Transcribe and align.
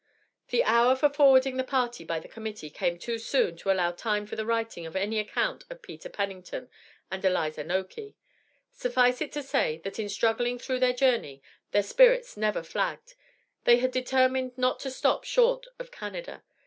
The 0.47 0.63
hour 0.63 0.95
for 0.95 1.09
forwarding 1.09 1.57
the 1.57 1.63
party 1.63 2.03
by 2.03 2.19
the 2.19 2.27
Committee, 2.27 2.71
came 2.71 2.97
too 2.97 3.19
soon 3.19 3.55
to 3.57 3.69
allow 3.69 3.91
time 3.91 4.25
for 4.25 4.35
the 4.35 4.47
writing 4.47 4.87
of 4.87 4.95
any 4.95 5.19
account 5.19 5.63
of 5.69 5.83
Peter 5.83 6.09
Pennington 6.09 6.71
and 7.11 7.23
Eliza 7.23 7.63
Nokey. 7.63 8.15
Suffice 8.73 9.21
it 9.21 9.31
to 9.33 9.43
say, 9.43 9.77
that 9.83 9.99
in 9.99 10.09
struggling 10.09 10.57
through 10.57 10.79
their 10.79 10.91
journey, 10.93 11.43
their 11.69 11.83
spirits 11.83 12.35
never 12.35 12.63
flagged; 12.63 13.13
they 13.65 13.77
had 13.77 13.91
determined 13.91 14.57
not 14.57 14.79
to 14.79 14.89
stop 14.89 15.23
short 15.23 15.67
of 15.77 15.91
Canada. 15.91 16.41